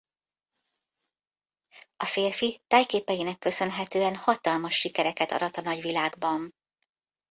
A 1.97 2.05
férfi 2.05 2.61
tájképeinek 2.67 3.37
köszönhetően 3.39 4.15
hatalmas 4.15 4.75
sikereket 4.75 5.31
arat 5.31 5.57
a 5.57 5.61
nagyvilágban. 5.61 6.55